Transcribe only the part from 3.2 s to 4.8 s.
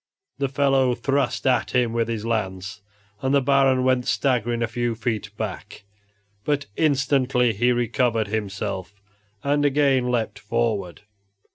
and the Baron went staggering a